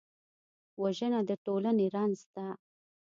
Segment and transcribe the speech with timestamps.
[0.81, 2.47] وژنه د ټولنې رنځ ده